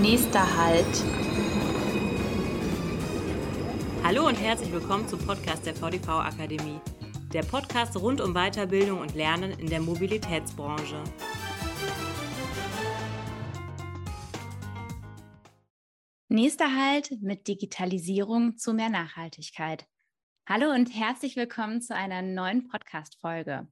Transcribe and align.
Nächster 0.00 0.56
Halt. 0.56 0.86
Hallo 4.04 4.28
und 4.28 4.36
herzlich 4.36 4.72
willkommen 4.72 5.08
zum 5.08 5.18
Podcast 5.18 5.66
der 5.66 5.74
VDV 5.74 6.08
Akademie. 6.08 6.78
Der 7.32 7.42
Podcast 7.42 7.96
rund 7.96 8.20
um 8.20 8.32
Weiterbildung 8.32 9.00
und 9.00 9.16
Lernen 9.16 9.50
in 9.58 9.68
der 9.68 9.80
Mobilitätsbranche. 9.80 11.02
Nächster 16.28 16.76
Halt 16.76 17.20
mit 17.20 17.48
Digitalisierung 17.48 18.56
zu 18.56 18.74
mehr 18.74 18.90
Nachhaltigkeit. 18.90 19.84
Hallo 20.48 20.70
und 20.70 20.94
herzlich 20.94 21.34
willkommen 21.34 21.82
zu 21.82 21.92
einer 21.96 22.22
neuen 22.22 22.68
Podcast-Folge. 22.68 23.66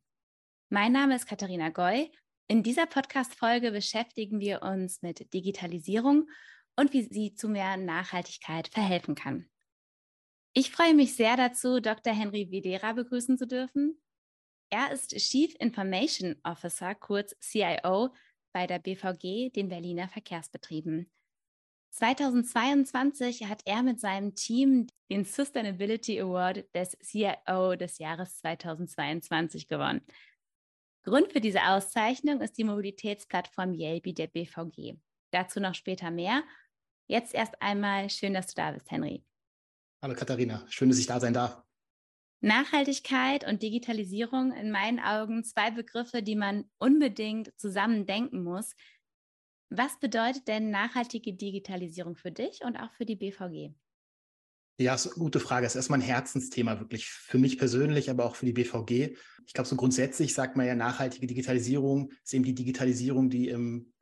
Mein 0.71 0.91
Name 0.91 1.15
ist 1.15 1.29
Katharina 1.29 1.69
Goy 1.69 2.11
in 2.49 2.63
dieser 2.63 2.87
Podcast-Folge 2.87 3.73
beschäftigen 3.73 4.39
wir 4.39 4.63
uns 4.63 5.03
mit 5.03 5.33
Digitalisierung 5.35 6.29
und 6.77 6.93
wie 6.93 7.03
sie 7.03 7.35
zu 7.35 7.49
mehr 7.49 7.77
Nachhaltigkeit 7.77 8.69
verhelfen 8.69 9.15
kann. 9.15 9.49
Ich 10.53 10.71
freue 10.71 10.95
mich 10.95 11.17
sehr 11.17 11.37
dazu, 11.37 11.81
Dr. 11.81 12.15
Henry 12.15 12.51
Videra 12.51 12.93
begrüßen 12.93 13.37
zu 13.37 13.47
dürfen. 13.47 14.01
Er 14.71 14.91
ist 14.93 15.17
Chief 15.17 15.55
Information 15.59 16.37
Officer, 16.45 16.95
kurz 16.95 17.35
CIO, 17.41 18.15
bei 18.53 18.67
der 18.67 18.79
BVG, 18.79 19.51
den 19.51 19.69
Berliner 19.69 20.09
Verkehrsbetrieben. 20.09 21.11
2022 21.91 23.45
hat 23.49 23.63
er 23.65 23.83
mit 23.83 24.01
seinem 24.01 24.35
Team 24.35 24.87
den 25.11 25.25
Sustainability 25.25 26.21
Award 26.21 26.65
des 26.75 26.97
CIO 27.03 27.75
des 27.77 27.99
Jahres 27.99 28.39
2022 28.39 29.69
gewonnen. 29.69 30.03
Grund 31.07 31.33
für 31.33 31.41
diese 31.41 31.63
Auszeichnung 31.63 32.41
ist 32.41 32.59
die 32.59 32.65
Mobilitätsplattform 32.65 33.75
Yelby 33.75 34.13
der 34.13 34.27
BVG. 34.27 34.97
Dazu 35.31 35.61
noch 35.61 35.77
später 35.77 36.11
mehr. 36.11 36.43
Jetzt 37.07 37.33
erst 37.33 37.63
einmal 37.63 38.11
schön, 38.11 38.35
dass 38.35 38.49
du 38.49 38.55
da 38.57 38.73
bist, 38.73 38.91
Henry. 38.91 39.25
Hallo 40.03 40.15
Katharina, 40.17 40.67
schön, 40.69 40.89
dass 40.89 40.99
ich 40.99 41.07
da 41.07 41.21
sein 41.21 41.33
darf. 41.33 41.63
Nachhaltigkeit 42.41 43.47
und 43.47 43.63
Digitalisierung 43.63 44.53
in 44.53 44.73
meinen 44.73 44.99
Augen 44.99 45.45
zwei 45.45 45.71
Begriffe, 45.71 46.25
die 46.25 46.35
man 46.35 46.69
unbedingt 46.79 47.57
zusammen 47.57 48.07
denken 48.07 48.43
muss. 48.43 48.75
Was 49.71 50.01
bedeutet 50.01 50.49
denn 50.49 50.71
nachhaltige 50.71 51.35
Digitalisierung 51.35 52.17
für 52.17 52.33
dich 52.33 52.63
und 52.65 52.77
auch 52.77 52.91
für 52.95 53.07
die 53.07 53.17
BVG? 53.17 53.73
Ja, 54.79 54.95
ist 54.95 55.07
eine 55.07 55.15
gute 55.15 55.41
Frage. 55.41 55.65
Das 55.65 55.73
ist 55.73 55.77
erstmal 55.77 56.01
ein 56.01 56.07
Herzensthema, 56.07 56.79
wirklich 56.81 57.07
für 57.09 57.39
mich 57.39 57.57
persönlich, 57.57 58.11
aber 58.11 58.25
auch 58.27 58.37
für 58.37 58.45
die 58.45 58.53
BVG. 58.53 59.17
Ich 59.47 59.55
glaube, 59.55 59.69
so 59.69 59.77
grundsätzlich 59.77 60.35
sagt 60.35 60.57
man 60.57 60.67
ja, 60.67 60.75
nachhaltige 60.75 61.27
Digitalisierung 61.27 62.11
ist 62.23 62.35
eben 62.35 62.45
die 62.45 62.55
Digitalisierung, 62.55 63.31
die 63.31 63.49
im 63.49 63.93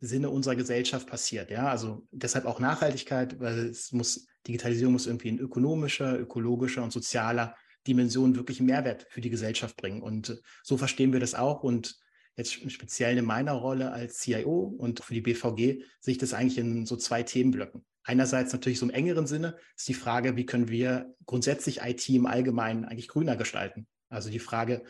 Sinne 0.00 0.30
unserer 0.30 0.54
Gesellschaft 0.54 1.08
passiert. 1.08 1.50
Ja, 1.50 1.68
also 1.68 2.06
deshalb 2.12 2.44
auch 2.44 2.60
Nachhaltigkeit, 2.60 3.40
weil 3.40 3.66
es 3.66 3.90
muss, 3.90 4.26
Digitalisierung 4.46 4.92
muss 4.92 5.06
irgendwie 5.06 5.28
in 5.28 5.38
ökonomischer, 5.38 6.18
ökologischer 6.18 6.84
und 6.84 6.92
sozialer 6.92 7.56
Dimension 7.86 8.36
wirklich 8.36 8.60
Mehrwert 8.60 9.06
für 9.10 9.20
die 9.20 9.30
Gesellschaft 9.30 9.76
bringen. 9.76 10.02
Und 10.02 10.40
so 10.62 10.76
verstehen 10.76 11.12
wir 11.12 11.20
das 11.20 11.34
auch. 11.34 11.64
Und 11.64 11.98
jetzt 12.36 12.52
speziell 12.70 13.18
in 13.18 13.24
meiner 13.24 13.52
Rolle 13.52 13.92
als 13.92 14.18
CIO 14.18 14.74
und 14.78 15.02
für 15.02 15.14
die 15.14 15.20
BVG 15.22 15.82
sehe 16.00 16.12
ich 16.12 16.18
das 16.18 16.34
eigentlich 16.34 16.58
in 16.58 16.86
so 16.86 16.96
zwei 16.96 17.22
Themenblöcken. 17.22 17.84
Einerseits 18.04 18.52
natürlich 18.52 18.78
so 18.78 18.86
im 18.86 18.94
engeren 18.94 19.26
Sinne 19.26 19.56
ist 19.76 19.88
die 19.88 19.94
Frage, 19.94 20.36
wie 20.36 20.46
können 20.46 20.68
wir 20.68 21.14
grundsätzlich 21.26 21.80
IT 21.80 22.08
im 22.10 22.26
Allgemeinen 22.26 22.84
eigentlich 22.84 23.08
grüner 23.08 23.36
gestalten? 23.36 23.86
Also 24.10 24.30
die 24.30 24.38
Frage, 24.38 24.84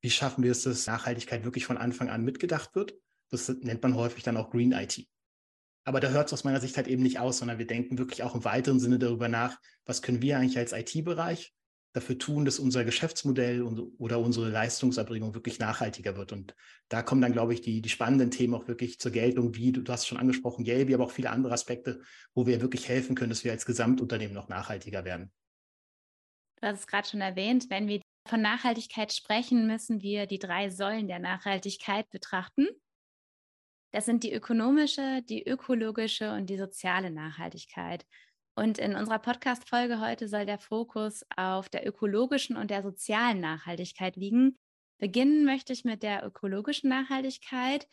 wie 0.00 0.10
schaffen 0.10 0.44
wir 0.44 0.52
es, 0.52 0.62
dass 0.62 0.86
Nachhaltigkeit 0.86 1.44
wirklich 1.44 1.66
von 1.66 1.76
Anfang 1.76 2.10
an 2.10 2.24
mitgedacht 2.24 2.74
wird? 2.74 2.94
Das 3.30 3.48
nennt 3.48 3.82
man 3.82 3.96
häufig 3.96 4.22
dann 4.22 4.36
auch 4.36 4.50
Green 4.50 4.72
IT. 4.72 5.06
Aber 5.84 6.00
da 6.00 6.10
hört 6.10 6.28
es 6.28 6.32
aus 6.32 6.44
meiner 6.44 6.60
Sicht 6.60 6.76
halt 6.76 6.86
eben 6.86 7.02
nicht 7.02 7.18
aus, 7.18 7.38
sondern 7.38 7.58
wir 7.58 7.66
denken 7.66 7.98
wirklich 7.98 8.22
auch 8.22 8.34
im 8.34 8.44
weiteren 8.44 8.80
Sinne 8.80 8.98
darüber 8.98 9.28
nach, 9.28 9.58
was 9.84 10.00
können 10.00 10.22
wir 10.22 10.38
eigentlich 10.38 10.58
als 10.58 10.72
IT-Bereich 10.72 11.52
dafür 11.94 12.18
tun, 12.18 12.44
dass 12.44 12.58
unser 12.58 12.84
Geschäftsmodell 12.84 13.62
oder 13.62 14.18
unsere 14.18 14.50
Leistungserbringung 14.50 15.32
wirklich 15.34 15.60
nachhaltiger 15.60 16.16
wird. 16.16 16.32
Und 16.32 16.54
da 16.88 17.02
kommen 17.02 17.22
dann, 17.22 17.32
glaube 17.32 17.54
ich, 17.54 17.60
die, 17.60 17.80
die 17.80 17.88
spannenden 17.88 18.32
Themen 18.32 18.52
auch 18.54 18.66
wirklich 18.66 18.98
zur 18.98 19.12
Geltung, 19.12 19.54
wie 19.54 19.70
du, 19.70 19.80
du 19.80 19.92
hast 19.92 20.06
schon 20.06 20.18
angesprochen, 20.18 20.66
Yelby, 20.66 20.94
aber 20.94 21.04
auch 21.04 21.12
viele 21.12 21.30
andere 21.30 21.54
Aspekte, 21.54 22.02
wo 22.34 22.46
wir 22.46 22.60
wirklich 22.60 22.88
helfen 22.88 23.14
können, 23.14 23.30
dass 23.30 23.44
wir 23.44 23.52
als 23.52 23.64
Gesamtunternehmen 23.64 24.34
noch 24.34 24.48
nachhaltiger 24.48 25.04
werden. 25.04 25.32
Du 26.60 26.66
hast 26.66 26.80
es 26.80 26.86
gerade 26.88 27.08
schon 27.08 27.20
erwähnt, 27.20 27.70
wenn 27.70 27.86
wir 27.86 28.00
von 28.28 28.42
Nachhaltigkeit 28.42 29.12
sprechen, 29.12 29.68
müssen 29.68 30.02
wir 30.02 30.26
die 30.26 30.40
drei 30.40 30.70
Säulen 30.70 31.06
der 31.06 31.20
Nachhaltigkeit 31.20 32.10
betrachten. 32.10 32.66
Das 33.92 34.04
sind 34.06 34.24
die 34.24 34.32
ökonomische, 34.32 35.22
die 35.28 35.46
ökologische 35.46 36.32
und 36.32 36.46
die 36.50 36.56
soziale 36.56 37.12
Nachhaltigkeit. 37.12 38.04
Und 38.56 38.78
in 38.78 38.94
unserer 38.94 39.18
Podcast-Folge 39.18 40.00
heute 40.00 40.28
soll 40.28 40.46
der 40.46 40.58
Fokus 40.58 41.24
auf 41.36 41.68
der 41.68 41.86
ökologischen 41.86 42.56
und 42.56 42.70
der 42.70 42.82
sozialen 42.82 43.40
Nachhaltigkeit 43.40 44.14
liegen. 44.14 44.58
Beginnen 44.98 45.44
möchte 45.44 45.72
ich 45.72 45.84
mit 45.84 46.04
der 46.04 46.24
ökologischen 46.24 46.88
Nachhaltigkeit. 46.88 47.88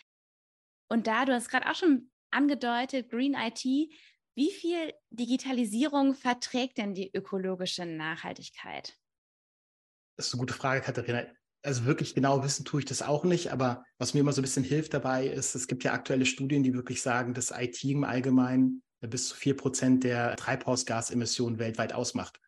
Und 0.87 1.07
da, 1.07 1.25
du 1.25 1.33
hast 1.33 1.49
gerade 1.49 1.69
auch 1.69 1.75
schon 1.75 2.11
angedeutet, 2.29 3.09
Green 3.09 3.33
IT, 3.33 3.63
wie 3.63 4.51
viel 4.51 4.93
Digitalisierung 5.09 6.13
verträgt 6.13 6.77
denn 6.77 6.93
die 6.93 7.11
ökologische 7.11 7.85
Nachhaltigkeit? 7.85 8.95
Das 10.17 10.27
ist 10.27 10.33
eine 10.33 10.41
gute 10.41 10.53
Frage, 10.53 10.81
Katharina. 10.81 11.25
Also 11.63 11.85
wirklich 11.85 12.13
genau 12.15 12.43
wissen 12.43 12.65
tue 12.65 12.81
ich 12.81 12.85
das 12.85 13.01
auch 13.01 13.23
nicht, 13.23 13.51
aber 13.51 13.83
was 13.97 14.13
mir 14.13 14.21
immer 14.21 14.33
so 14.33 14.41
ein 14.41 14.43
bisschen 14.43 14.63
hilft 14.63 14.93
dabei 14.93 15.27
ist, 15.27 15.55
es 15.55 15.67
gibt 15.67 15.83
ja 15.83 15.93
aktuelle 15.93 16.25
Studien, 16.25 16.63
die 16.63 16.73
wirklich 16.73 17.01
sagen, 17.01 17.33
dass 17.33 17.51
IT 17.51 17.83
im 17.83 18.03
Allgemeinen 18.03 18.83
bis 19.01 19.29
zu 19.29 19.35
vier 19.35 19.57
Prozent 19.57 20.03
der 20.03 20.35
Treibhausgasemissionen 20.35 21.59
weltweit 21.59 21.93
ausmacht. 21.93 22.39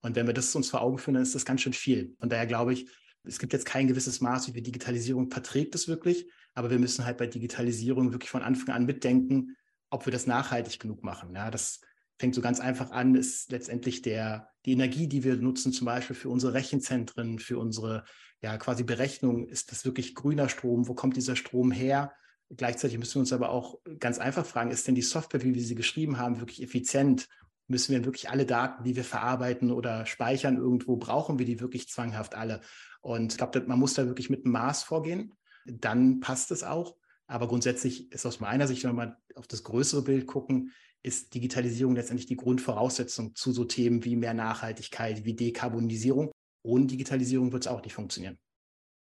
Und 0.00 0.16
wenn 0.16 0.26
wir 0.26 0.34
das 0.34 0.54
uns 0.54 0.70
vor 0.70 0.82
Augen 0.82 0.98
führen, 0.98 1.14
dann 1.14 1.22
ist 1.22 1.34
das 1.34 1.44
ganz 1.44 1.62
schön 1.62 1.72
viel. 1.72 2.14
Von 2.18 2.28
daher 2.28 2.46
glaube 2.46 2.72
ich, 2.72 2.88
es 3.24 3.38
gibt 3.38 3.52
jetzt 3.52 3.66
kein 3.66 3.86
gewisses 3.86 4.20
Maß, 4.20 4.48
wie 4.48 4.52
viel 4.52 4.62
Digitalisierung 4.62 5.30
verträgt 5.30 5.74
es 5.74 5.86
wirklich, 5.86 6.28
aber 6.54 6.70
wir 6.70 6.78
müssen 6.78 7.04
halt 7.04 7.18
bei 7.18 7.26
Digitalisierung 7.26 8.12
wirklich 8.12 8.30
von 8.30 8.42
Anfang 8.42 8.74
an 8.74 8.84
mitdenken, 8.84 9.56
ob 9.90 10.06
wir 10.06 10.12
das 10.12 10.26
nachhaltig 10.26 10.80
genug 10.80 11.04
machen. 11.04 11.34
Ja, 11.34 11.50
das 11.50 11.80
fängt 12.18 12.34
so 12.34 12.40
ganz 12.40 12.60
einfach 12.60 12.90
an, 12.90 13.14
ist 13.14 13.50
letztendlich 13.52 14.02
der, 14.02 14.48
die 14.64 14.72
Energie, 14.72 15.06
die 15.06 15.24
wir 15.24 15.36
nutzen, 15.36 15.72
zum 15.72 15.84
Beispiel 15.84 16.16
für 16.16 16.28
unsere 16.28 16.54
Rechenzentren, 16.54 17.38
für 17.38 17.58
unsere 17.58 18.04
ja 18.40 18.58
quasi 18.58 18.82
Berechnung, 18.82 19.46
ist 19.46 19.70
das 19.70 19.84
wirklich 19.84 20.14
grüner 20.14 20.48
Strom? 20.48 20.88
Wo 20.88 20.94
kommt 20.94 21.16
dieser 21.16 21.36
Strom 21.36 21.70
her? 21.70 22.12
Gleichzeitig 22.54 22.98
müssen 22.98 23.14
wir 23.16 23.20
uns 23.20 23.32
aber 23.32 23.50
auch 23.50 23.78
ganz 23.98 24.18
einfach 24.18 24.44
fragen, 24.44 24.70
ist 24.70 24.86
denn 24.86 24.94
die 24.94 25.02
Software, 25.02 25.42
wie 25.42 25.54
wir 25.54 25.62
sie 25.62 25.74
geschrieben 25.74 26.18
haben, 26.18 26.40
wirklich 26.40 26.62
effizient? 26.62 27.28
Müssen 27.66 27.92
wir 27.92 28.04
wirklich 28.04 28.28
alle 28.28 28.44
Daten, 28.44 28.84
die 28.84 28.96
wir 28.96 29.04
verarbeiten 29.04 29.70
oder 29.70 30.04
speichern 30.04 30.58
irgendwo, 30.58 30.96
brauchen 30.96 31.38
wir 31.38 31.46
die 31.46 31.60
wirklich 31.60 31.88
zwanghaft 31.88 32.34
alle? 32.34 32.60
Und 33.00 33.32
ich 33.32 33.38
glaube, 33.38 33.62
man 33.66 33.78
muss 33.78 33.94
da 33.94 34.06
wirklich 34.06 34.28
mit 34.28 34.44
einem 34.44 34.52
Maß 34.52 34.82
vorgehen. 34.82 35.32
Dann 35.64 36.20
passt 36.20 36.50
es 36.50 36.62
auch. 36.62 36.96
Aber 37.26 37.48
grundsätzlich 37.48 38.12
ist 38.12 38.26
aus 38.26 38.40
meiner 38.40 38.68
Sicht, 38.68 38.84
wenn 38.84 38.90
wir 38.90 39.06
mal 39.06 39.16
auf 39.36 39.46
das 39.46 39.62
größere 39.62 40.02
Bild 40.02 40.26
gucken, 40.26 40.72
ist 41.02 41.34
Digitalisierung 41.34 41.96
letztendlich 41.96 42.26
die 42.26 42.36
Grundvoraussetzung 42.36 43.34
zu 43.34 43.52
so 43.52 43.64
Themen 43.64 44.04
wie 44.04 44.16
mehr 44.16 44.34
Nachhaltigkeit, 44.34 45.24
wie 45.24 45.34
Dekarbonisierung. 45.34 46.30
Ohne 46.62 46.86
Digitalisierung 46.86 47.52
wird 47.52 47.64
es 47.64 47.72
auch 47.72 47.82
nicht 47.82 47.94
funktionieren. 47.94 48.38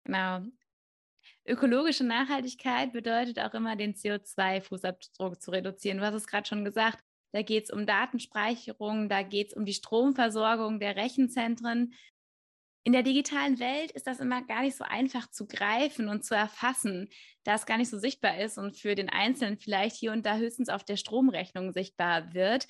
Genau. 0.04 0.42
Ökologische 1.46 2.04
Nachhaltigkeit 2.04 2.92
bedeutet 2.92 3.38
auch 3.38 3.52
immer, 3.52 3.76
den 3.76 3.94
CO2-Fußabdruck 3.94 5.40
zu 5.40 5.50
reduzieren. 5.50 5.98
Du 5.98 6.04
hast 6.04 6.14
es 6.14 6.26
gerade 6.26 6.48
schon 6.48 6.64
gesagt, 6.64 7.04
da 7.32 7.42
geht 7.42 7.64
es 7.64 7.70
um 7.70 7.84
Datenspeicherung, 7.84 9.08
da 9.08 9.22
geht 9.22 9.48
es 9.48 9.54
um 9.54 9.66
die 9.66 9.74
Stromversorgung 9.74 10.80
der 10.80 10.96
Rechenzentren. 10.96 11.94
In 12.86 12.92
der 12.92 13.02
digitalen 13.02 13.58
Welt 13.58 13.90
ist 13.92 14.06
das 14.06 14.20
immer 14.20 14.42
gar 14.42 14.62
nicht 14.62 14.76
so 14.76 14.84
einfach 14.84 15.30
zu 15.30 15.46
greifen 15.46 16.08
und 16.08 16.24
zu 16.24 16.34
erfassen, 16.34 17.10
da 17.42 17.54
es 17.54 17.66
gar 17.66 17.76
nicht 17.76 17.90
so 17.90 17.98
sichtbar 17.98 18.38
ist 18.38 18.56
und 18.56 18.78
für 18.78 18.94
den 18.94 19.10
Einzelnen 19.10 19.58
vielleicht 19.58 19.96
hier 19.96 20.12
und 20.12 20.24
da 20.24 20.36
höchstens 20.36 20.68
auf 20.68 20.84
der 20.84 20.96
Stromrechnung 20.96 21.72
sichtbar 21.72 22.32
wird. 22.32 22.66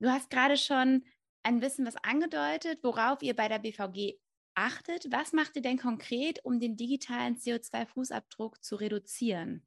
Du 0.00 0.10
hast 0.10 0.30
gerade 0.30 0.56
schon 0.56 1.04
ein 1.42 1.60
bisschen 1.60 1.86
was 1.86 1.96
angedeutet, 1.96 2.78
worauf 2.82 3.22
ihr 3.22 3.34
bei 3.34 3.48
der 3.48 3.58
BVG 3.58 4.18
achtet. 4.56 5.06
Was 5.12 5.32
macht 5.32 5.56
ihr 5.56 5.62
denn 5.62 5.78
konkret, 5.78 6.44
um 6.44 6.58
den 6.58 6.76
digitalen 6.76 7.36
CO2-Fußabdruck 7.36 8.60
zu 8.60 8.76
reduzieren? 8.76 9.62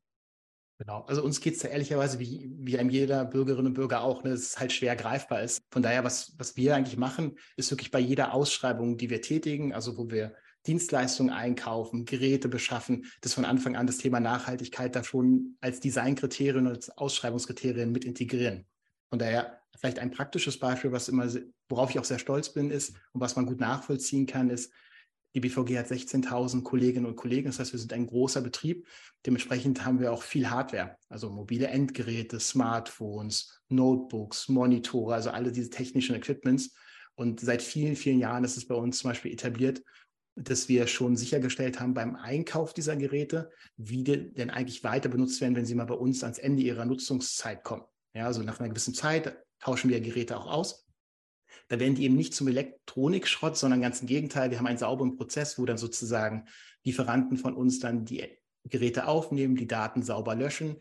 Genau, 0.80 1.02
also 1.02 1.22
uns 1.24 1.42
geht 1.42 1.56
es 1.56 1.60
da 1.60 1.68
ehrlicherweise 1.68 2.20
wie, 2.20 2.50
wie 2.58 2.80
einem 2.80 2.90
jeder 2.90 3.26
Bürgerinnen 3.26 3.68
und 3.68 3.74
Bürger 3.74 4.02
auch, 4.02 4.24
ne, 4.24 4.30
dass 4.30 4.40
es 4.40 4.60
halt 4.60 4.72
schwer 4.72 4.96
greifbar 4.96 5.42
ist. 5.42 5.62
Von 5.72 5.82
daher, 5.82 6.06
was, 6.06 6.36
was 6.38 6.56
wir 6.56 6.74
eigentlich 6.74 6.98
machen, 6.98 7.38
ist 7.58 7.70
wirklich 7.70 7.92
bei 7.92 8.00
jeder 8.00 8.34
Ausschreibung, 8.34 8.98
die 8.98 9.10
wir 9.10 9.22
tätigen, 9.22 9.74
also 9.74 9.98
wo 9.98 10.10
wir 10.10 10.34
Dienstleistungen 10.68 11.34
einkaufen, 11.34 12.06
Geräte 12.06 12.48
beschaffen, 12.48 13.06
das 13.20 13.34
von 13.34 13.44
Anfang 13.44 13.76
an 13.76 13.88
das 13.88 13.98
Thema 13.98 14.22
Nachhaltigkeit 14.22 14.96
da 14.96 15.04
schon 15.04 15.58
als 15.60 15.82
Designkriterien 15.82 16.68
und 16.68 16.76
als 16.76 16.90
Ausschreibungskriterien 16.98 17.92
mit 17.92 18.06
integrieren. 18.06 18.66
Von 19.10 19.20
daher 19.20 19.62
vielleicht 19.78 20.00
ein 20.00 20.12
praktisches 20.12 20.60
Beispiel, 20.60 20.92
was 20.92 21.10
immer, 21.10 21.28
worauf 21.70 21.90
ich 21.90 22.00
auch 22.00 22.06
sehr 22.06 22.20
stolz 22.20 22.54
bin, 22.54 22.72
ist 22.72 22.96
und 23.14 23.22
was 23.22 23.36
man 23.36 23.46
gut 23.46 23.60
nachvollziehen 23.60 24.26
kann, 24.26 24.50
ist, 24.50 24.72
Die 25.36 25.42
BVG 25.42 25.78
hat 25.78 25.88
16.000 25.92 26.64
Kolleginnen 26.64 27.06
und 27.06 27.16
Kollegen. 27.16 27.48
Das 27.48 27.60
heißt, 27.60 27.72
wir 27.72 27.80
sind 27.80 27.94
ein 27.94 28.08
großer 28.08 28.42
Betrieb. 28.42 28.88
Dementsprechend 29.26 29.86
haben 29.86 30.00
wir 30.00 30.12
auch 30.12 30.24
viel 30.24 30.50
Hardware, 30.50 30.98
also 31.08 31.30
mobile 31.30 31.68
Endgeräte, 31.68 32.40
Smartphones, 32.40 33.62
Notebooks, 33.70 34.50
Monitore, 34.50 35.14
also 35.14 35.30
alle 35.30 35.52
diese 35.52 35.70
technischen 35.70 36.16
Equipments. 36.16 36.74
Und 37.14 37.42
seit 37.42 37.62
vielen, 37.62 37.96
vielen 37.96 38.20
Jahren 38.20 38.44
ist 38.44 38.58
es 38.58 38.66
bei 38.68 38.76
uns 38.76 38.98
zum 39.00 39.12
Beispiel 39.12 39.32
etabliert, 39.32 39.84
dass 40.36 40.68
wir 40.68 40.88
schon 40.88 41.16
sichergestellt 41.16 41.80
haben 41.80 41.94
beim 41.94 42.16
Einkauf 42.16 42.74
dieser 42.74 42.96
Geräte, 42.96 43.52
wie 43.78 44.04
die 44.04 44.34
denn 44.34 44.50
eigentlich 44.50 44.84
weiter 44.84 45.10
benutzt 45.10 45.42
werden, 45.42 45.56
wenn 45.56 45.66
sie 45.66 45.76
mal 45.76 45.86
bei 45.86 45.96
uns 45.96 46.24
ans 46.24 46.40
Ende 46.40 46.64
ihrer 46.64 46.86
Nutzungszeit 46.86 47.64
kommen. 47.64 47.84
Ja, 48.14 48.26
also 48.26 48.42
nach 48.44 48.60
einer 48.60 48.70
gewissen 48.70 48.94
Zeit 48.94 49.38
tauschen 49.60 49.90
wir 49.90 50.02
Geräte 50.02 50.38
auch 50.38 50.48
aus. 50.48 50.88
Da 51.68 51.80
werden 51.80 51.96
die 51.96 52.04
eben 52.04 52.16
nicht 52.16 52.34
zum 52.34 52.48
Elektronikschrott, 52.48 53.58
sondern 53.58 53.82
ganz 53.82 54.02
im 54.02 54.08
Gegenteil. 54.08 54.52
Wir 54.52 54.58
haben 54.58 54.68
einen 54.68 54.78
sauberen 54.78 55.16
Prozess, 55.16 55.58
wo 55.60 55.66
dann 55.66 55.78
sozusagen 55.78 56.48
Lieferanten 56.84 57.38
von 57.38 57.54
uns 57.54 57.80
dann 57.80 58.06
die 58.06 58.24
Geräte 58.66 59.08
aufnehmen, 59.08 59.56
die 59.56 59.68
Daten 59.68 60.02
sauber 60.02 60.36
löschen, 60.36 60.78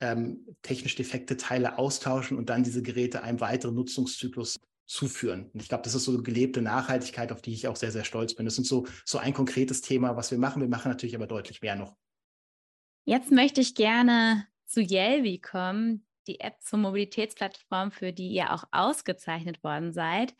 ähm, 0.00 0.46
technisch 0.62 0.94
defekte 0.94 1.36
Teile 1.36 1.78
austauschen 1.78 2.38
und 2.38 2.48
dann 2.48 2.64
diese 2.64 2.82
Geräte 2.82 3.22
einem 3.22 3.40
weiteren 3.40 3.74
Nutzungszyklus 3.74 4.58
zuführen. 4.86 5.50
Und 5.52 5.62
ich 5.62 5.68
glaube, 5.68 5.84
das 5.84 5.94
ist 5.94 6.04
so 6.04 6.20
gelebte 6.22 6.62
Nachhaltigkeit, 6.62 7.30
auf 7.32 7.42
die 7.42 7.52
ich 7.52 7.68
auch 7.68 7.76
sehr, 7.76 7.92
sehr 7.92 8.04
stolz 8.04 8.34
bin. 8.34 8.44
Das 8.44 8.58
ist 8.58 8.66
so, 8.66 8.86
so 9.04 9.18
ein 9.18 9.34
konkretes 9.34 9.82
Thema, 9.82 10.16
was 10.16 10.30
wir 10.30 10.38
machen. 10.38 10.62
Wir 10.62 10.68
machen 10.68 10.88
natürlich 10.90 11.14
aber 11.14 11.26
deutlich 11.26 11.62
mehr 11.62 11.76
noch. 11.76 11.96
Jetzt 13.04 13.30
möchte 13.30 13.60
ich 13.60 13.74
gerne 13.74 14.46
zu 14.66 14.80
Yelvi 14.80 15.38
kommen, 15.38 16.04
die 16.26 16.40
App 16.40 16.60
zur 16.62 16.78
Mobilitätsplattform, 16.78 17.92
für 17.92 18.12
die 18.12 18.28
ihr 18.28 18.52
auch 18.52 18.64
ausgezeichnet 18.72 19.62
worden 19.64 19.92
seid. 19.92 20.34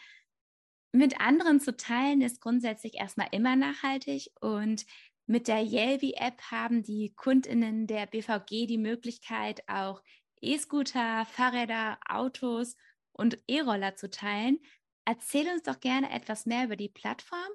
Mit 0.93 1.21
anderen 1.21 1.61
zu 1.61 1.77
teilen 1.77 2.21
ist 2.21 2.41
grundsätzlich 2.41 2.95
erstmal 2.95 3.29
immer 3.31 3.55
nachhaltig 3.57 4.31
und 4.41 4.85
mit 5.27 5.47
der 5.47 5.63
Yelvi-App 5.63 6.43
haben 6.51 6.83
die 6.83 7.13
KundInnen 7.15 7.87
der 7.87 8.07
BVG 8.07 8.67
die 8.67 8.79
Möglichkeit, 8.79 9.63
auch 9.69 10.03
E-Scooter, 10.41 11.25
Fahrräder, 11.27 11.99
Autos 12.09 12.77
und 13.13 13.39
E-Roller 13.47 13.95
zu 13.95 14.11
teilen. 14.11 14.59
Erzähl 15.05 15.49
uns 15.49 15.63
doch 15.63 15.79
gerne 15.79 16.11
etwas 16.11 16.47
mehr 16.47 16.65
über 16.65 16.77
die 16.77 16.89
Plattform 16.89 17.49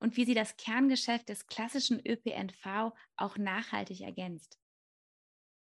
und 0.00 0.16
wie 0.16 0.24
sie 0.24 0.34
das 0.34 0.56
Kerngeschäft 0.56 1.28
des 1.28 1.46
klassischen 1.46 2.00
ÖPNV 2.04 2.92
auch 3.16 3.36
nachhaltig 3.38 4.00
ergänzt. 4.00 4.58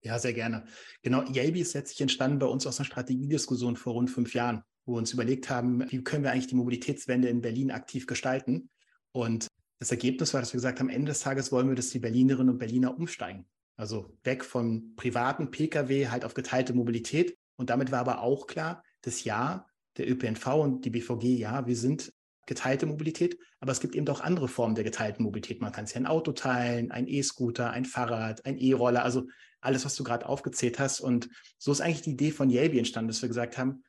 Ja, 0.03 0.19
sehr 0.19 0.33
gerne. 0.33 0.65
Genau, 1.03 1.23
Yelby 1.31 1.61
ist 1.61 1.75
letztlich 1.75 2.01
entstanden 2.01 2.39
bei 2.39 2.47
uns 2.47 2.67
aus 2.67 2.79
einer 2.79 2.87
Strategiediskussion 2.87 3.77
vor 3.77 3.93
rund 3.93 4.11
fünf 4.11 4.35
Jahren, 4.35 4.63
wo 4.87 4.95
wir 4.95 4.99
uns 4.99 5.13
überlegt 5.13 5.51
haben, 5.51 5.85
wie 5.91 6.03
können 6.03 6.25
wir 6.25 6.33
eigentlich 6.33 6.47
die 6.47 6.55
Mobilitätswende 6.55 7.29
in 7.29 7.43
Berlin 7.43 7.71
aktiv 7.71 8.07
gestalten. 8.07 8.71
Und 9.13 9.49
das 9.79 9.91
Ergebnis 9.91 10.33
war, 10.33 10.41
dass 10.41 10.53
wir 10.53 10.59
gesagt 10.59 10.81
haben, 10.81 10.89
am 10.89 10.95
Ende 10.95 11.11
des 11.11 11.21
Tages 11.21 11.53
wollen 11.53 11.69
wir, 11.69 11.75
dass 11.75 11.91
die 11.91 11.99
Berlinerinnen 11.99 12.51
und 12.51 12.59
Berliner 12.59 12.97
umsteigen. 12.97 13.47
Also 13.77 14.17
weg 14.25 14.45
vom 14.45 14.95
privaten 14.97 15.51
Pkw 15.51 16.09
halt 16.09 16.25
auf 16.25 16.35
geteilte 16.35 16.75
Mobilität. 16.75 17.37
Und 17.57 17.71
damit 17.71 17.91
war 17.91 18.01
aber 18.01 18.21
auch 18.21 18.47
klar, 18.47 18.83
dass 19.03 19.25
ja, 19.25 19.67
der 19.97 20.09
ÖPNV 20.09 20.47
und 20.55 20.85
die 20.85 20.91
BVG, 20.91 21.25
ja, 21.39 21.67
wir 21.67 21.77
sind 21.77 22.13
geteilte 22.47 22.87
Mobilität, 22.87 23.39
aber 23.61 23.73
es 23.73 23.81
gibt 23.81 23.95
eben 23.95 24.09
auch 24.09 24.21
andere 24.21 24.49
Formen 24.49 24.75
der 24.75 24.85
geteilten 24.85 25.23
Mobilität. 25.23 25.61
Man 25.61 25.73
kann 25.73 25.87
sich 25.87 25.97
ein 25.97 26.07
Auto 26.07 26.33
teilen, 26.33 26.91
ein 26.91 27.07
E-Scooter, 27.07 27.71
ein 27.71 27.85
Fahrrad, 27.85 28.45
ein 28.45 28.59
E-Roller. 28.59 29.05
Also 29.05 29.27
alles, 29.61 29.85
was 29.85 29.95
du 29.97 30.05
gerade 30.05 30.27
aufgezählt 30.27 30.79
hast. 30.79 31.01
Und 31.01 31.29
so 31.59 31.71
ist 31.73 31.81
eigentlich 31.81 32.03
die 32.03 32.13
Idee 32.13 32.31
von 32.31 32.51
Yelby 32.51 32.79
entstanden, 32.79 33.09
dass 33.09 33.23
wir 33.23 33.29
gesagt 33.29 33.59
haben, 33.59 33.85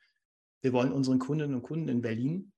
wir 0.61 0.73
wollen 0.73 0.91
unseren 0.91 1.19
Kundinnen 1.19 1.55
und 1.55 1.63
Kunden 1.63 1.89
in 1.89 2.01
Berlin 2.01 2.51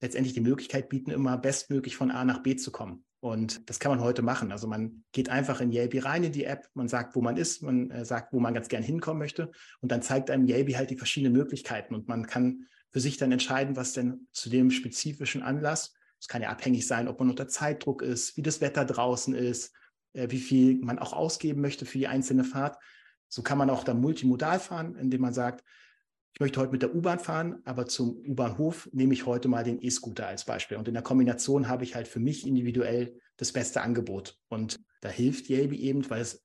letztendlich 0.00 0.34
die 0.34 0.40
Möglichkeit 0.40 0.88
bieten, 0.88 1.10
immer 1.10 1.38
bestmöglich 1.38 1.96
von 1.96 2.10
A 2.10 2.24
nach 2.24 2.42
B 2.42 2.56
zu 2.56 2.70
kommen. 2.70 3.04
Und 3.20 3.68
das 3.68 3.80
kann 3.80 3.90
man 3.90 4.00
heute 4.00 4.22
machen. 4.22 4.52
Also 4.52 4.68
man 4.68 5.02
geht 5.10 5.28
einfach 5.28 5.60
in 5.60 5.72
Yelby 5.72 5.98
rein 5.98 6.22
in 6.22 6.32
die 6.32 6.44
App, 6.44 6.68
man 6.74 6.86
sagt, 6.86 7.16
wo 7.16 7.20
man 7.20 7.36
ist, 7.36 7.62
man 7.62 7.90
äh, 7.90 8.04
sagt, 8.04 8.32
wo 8.32 8.38
man 8.38 8.54
ganz 8.54 8.68
gern 8.68 8.82
hinkommen 8.82 9.18
möchte. 9.18 9.50
Und 9.80 9.90
dann 9.90 10.02
zeigt 10.02 10.30
einem 10.30 10.46
Yelby 10.46 10.74
halt 10.74 10.90
die 10.90 10.96
verschiedenen 10.96 11.32
Möglichkeiten. 11.32 11.94
Und 11.94 12.06
man 12.06 12.26
kann 12.26 12.66
für 12.90 13.00
sich 13.00 13.16
dann 13.16 13.32
entscheiden, 13.32 13.76
was 13.76 13.92
denn 13.92 14.28
zu 14.32 14.50
dem 14.50 14.70
spezifischen 14.70 15.42
Anlass, 15.42 15.94
es 16.20 16.28
kann 16.28 16.42
ja 16.42 16.50
abhängig 16.50 16.86
sein, 16.86 17.08
ob 17.08 17.20
man 17.20 17.30
unter 17.30 17.48
Zeitdruck 17.48 18.02
ist, 18.02 18.36
wie 18.36 18.42
das 18.42 18.60
Wetter 18.60 18.84
draußen 18.84 19.34
ist, 19.34 19.72
äh, 20.14 20.30
wie 20.30 20.40
viel 20.40 20.78
man 20.78 20.98
auch 20.98 21.12
ausgeben 21.12 21.60
möchte 21.60 21.86
für 21.86 21.98
die 21.98 22.08
einzelne 22.08 22.44
Fahrt. 22.44 22.76
So 23.28 23.42
kann 23.42 23.58
man 23.58 23.70
auch 23.70 23.84
dann 23.84 24.00
multimodal 24.00 24.58
fahren, 24.58 24.96
indem 24.96 25.20
man 25.20 25.34
sagt, 25.34 25.64
ich 26.34 26.40
möchte 26.40 26.60
heute 26.60 26.72
mit 26.72 26.82
der 26.82 26.94
U-Bahn 26.94 27.18
fahren, 27.18 27.62
aber 27.64 27.86
zum 27.86 28.16
U-Bahnhof 28.26 28.88
nehme 28.92 29.12
ich 29.12 29.26
heute 29.26 29.48
mal 29.48 29.64
den 29.64 29.82
E-Scooter 29.82 30.26
als 30.26 30.44
Beispiel. 30.44 30.76
Und 30.76 30.86
in 30.88 30.94
der 30.94 31.02
Kombination 31.02 31.68
habe 31.68 31.84
ich 31.84 31.94
halt 31.94 32.06
für 32.06 32.20
mich 32.20 32.46
individuell 32.46 33.18
das 33.36 33.52
beste 33.52 33.80
Angebot. 33.80 34.38
Und 34.48 34.78
da 35.00 35.08
hilft 35.08 35.48
Yelby 35.48 35.80
eben, 35.80 36.08
weil 36.10 36.20
es 36.20 36.44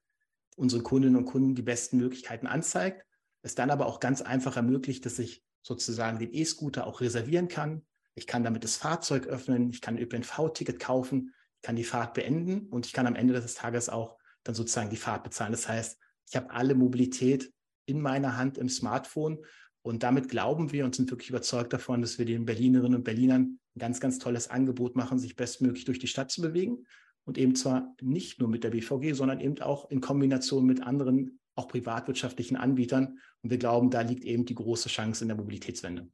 unseren 0.56 0.84
Kundinnen 0.84 1.16
und 1.16 1.26
Kunden 1.26 1.56
die 1.56 1.62
besten 1.62 1.98
Möglichkeiten 1.98 2.48
anzeigt, 2.48 3.06
es 3.44 3.56
dann 3.56 3.72
aber 3.72 3.86
auch 3.86 4.00
ganz 4.00 4.22
einfach 4.22 4.56
ermöglicht, 4.56 5.06
dass 5.06 5.20
ich 5.20 5.43
sozusagen 5.64 6.20
den 6.20 6.32
E-Scooter 6.32 6.86
auch 6.86 7.02
reservieren 7.02 7.48
kann. 7.48 7.84
Ich 8.14 8.28
kann 8.28 8.44
damit 8.44 8.64
das 8.64 8.76
Fahrzeug 8.76 9.26
öffnen, 9.26 9.72
ich 9.72 9.82
kann 9.82 9.96
ein 9.96 10.04
ÖPNV-Ticket 10.04 10.80
kaufen 10.80 11.34
kann 11.64 11.76
die 11.76 11.84
Fahrt 11.84 12.14
beenden 12.14 12.68
und 12.68 12.86
ich 12.86 12.94
kann 12.94 13.08
am 13.08 13.16
Ende 13.16 13.34
des 13.34 13.56
Tages 13.56 13.90
auch 13.90 14.18
dann 14.44 14.54
sozusagen 14.54 14.92
die 14.92 14.98
Fahrt 14.98 15.24
bezahlen. 15.24 15.54
Das 15.54 15.68
heißt, 15.68 15.98
ich 16.30 16.36
habe 16.36 16.52
alle 16.52 16.76
Mobilität 16.76 17.52
in 17.86 18.02
meiner 18.02 18.38
Hand 18.38 18.58
im 18.58 18.70
Smartphone 18.70 19.40
und 19.82 20.04
damit 20.04 20.30
glauben 20.30 20.72
wir 20.72 20.86
und 20.86 20.94
sind 20.94 21.10
wirklich 21.10 21.30
überzeugt 21.30 21.74
davon, 21.74 22.02
dass 22.02 22.20
wir 22.20 22.26
den 22.26 22.46
Berlinerinnen 22.46 22.96
und 22.96 23.04
Berlinern 23.04 23.60
ein 23.76 23.80
ganz, 23.80 24.00
ganz 24.00 24.20
tolles 24.20 24.50
Angebot 24.50 24.96
machen, 24.96 25.18
sich 25.18 25.36
bestmöglich 25.36 25.86
durch 25.86 26.00
die 26.00 26.08
Stadt 26.08 26.32
zu 26.32 26.42
bewegen 26.42 26.86
und 27.24 27.38
eben 27.38 27.56
zwar 27.56 27.96
nicht 28.02 28.40
nur 28.40 28.50
mit 28.50 28.64
der 28.64 28.72
BVG, 28.72 29.14
sondern 29.14 29.40
eben 29.40 29.60
auch 29.62 29.90
in 29.90 30.02
Kombination 30.02 30.66
mit 30.66 30.82
anderen, 30.82 31.40
auch 31.56 31.68
privatwirtschaftlichen 31.68 32.58
Anbietern. 32.58 33.20
Und 33.42 33.50
wir 33.50 33.58
glauben, 33.58 33.90
da 33.90 34.02
liegt 34.02 34.24
eben 34.26 34.46
die 34.46 34.56
große 34.56 34.90
Chance 34.90 35.24
in 35.24 35.28
der 35.30 35.38
Mobilitätswende. 35.38 36.10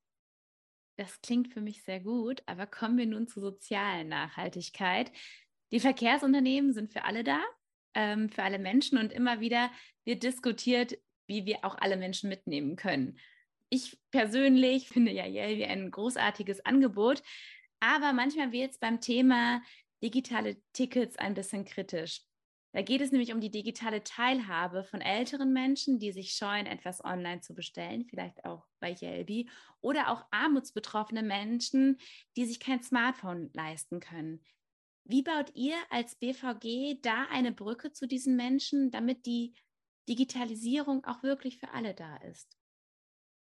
Das 0.97 1.21
klingt 1.21 1.53
für 1.53 1.61
mich 1.61 1.83
sehr 1.83 2.01
gut, 2.01 2.43
aber 2.45 2.67
kommen 2.67 2.97
wir 2.97 3.05
nun 3.05 3.27
zur 3.27 3.41
sozialen 3.41 4.09
Nachhaltigkeit. 4.09 5.11
Die 5.71 5.79
Verkehrsunternehmen 5.79 6.73
sind 6.73 6.91
für 6.91 7.05
alle 7.05 7.23
da, 7.23 7.41
ähm, 7.93 8.29
für 8.29 8.43
alle 8.43 8.59
Menschen 8.59 8.97
und 8.97 9.13
immer 9.13 9.39
wieder 9.39 9.71
wird 10.03 10.23
diskutiert, 10.23 10.97
wie 11.27 11.45
wir 11.45 11.63
auch 11.63 11.77
alle 11.77 11.95
Menschen 11.95 12.27
mitnehmen 12.27 12.75
können. 12.75 13.17
Ich 13.69 13.97
persönlich 14.11 14.89
finde 14.89 15.11
ja 15.11 15.25
Yelvi 15.25 15.63
ein 15.65 15.91
großartiges 15.91 16.65
Angebot, 16.65 17.21
aber 17.79 18.13
manchmal 18.13 18.51
wird 18.51 18.71
es 18.71 18.79
beim 18.79 18.99
Thema 18.99 19.61
digitale 20.03 20.57
Tickets 20.73 21.17
ein 21.17 21.33
bisschen 21.33 21.65
kritisch. 21.65 22.23
Da 22.71 22.83
geht 22.83 23.01
es 23.01 23.11
nämlich 23.11 23.33
um 23.33 23.41
die 23.41 23.49
digitale 23.49 24.03
Teilhabe 24.03 24.83
von 24.83 25.01
älteren 25.01 25.53
Menschen, 25.53 25.97
die 25.97 26.11
sich 26.11 26.33
scheuen, 26.33 26.67
etwas 26.67 27.03
online 27.03 27.41
zu 27.41 27.55
bestellen, 27.55 28.05
vielleicht 28.05 28.45
auch 28.45 28.67
bei 28.79 28.93
Yelby, 28.93 29.49
oder 29.81 30.09
auch 30.09 30.25
armutsbetroffene 30.31 31.23
Menschen, 31.23 31.97
die 32.37 32.45
sich 32.45 32.59
kein 32.59 32.83
Smartphone 32.83 33.49
leisten 33.53 33.99
können. 33.99 34.43
Wie 35.03 35.23
baut 35.23 35.51
ihr 35.55 35.75
als 35.89 36.15
BVG 36.15 36.99
da 37.01 37.25
eine 37.31 37.51
Brücke 37.51 37.91
zu 37.91 38.07
diesen 38.07 38.35
Menschen, 38.35 38.91
damit 38.91 39.25
die 39.25 39.55
Digitalisierung 40.07 41.03
auch 41.05 41.23
wirklich 41.23 41.57
für 41.57 41.71
alle 41.71 41.95
da 41.95 42.17
ist? 42.17 42.59